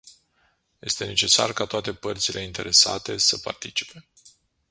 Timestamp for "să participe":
3.17-4.09